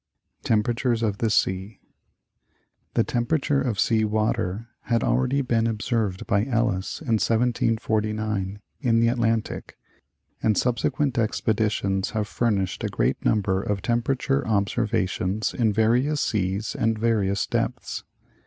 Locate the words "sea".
1.29-1.79, 3.79-4.03